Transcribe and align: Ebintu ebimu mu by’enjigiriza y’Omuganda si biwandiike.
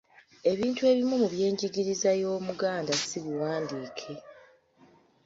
Ebintu 0.51 0.81
ebimu 0.91 1.15
mu 1.21 1.27
by’enjigiriza 1.33 2.09
y’Omuganda 2.21 2.91
si 3.07 3.17
biwandiike. 3.23 4.13